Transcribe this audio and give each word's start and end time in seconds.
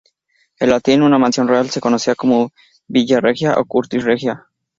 En 0.59 0.71
latín, 0.71 1.03
una 1.03 1.19
mansión 1.19 1.47
real 1.47 1.69
se 1.69 1.79
conocía 1.79 2.15
como 2.15 2.51
"villa 2.87 3.19
regia" 3.21 3.53
o 3.59 3.65
"curtis 3.65 4.03
regia. 4.03 4.47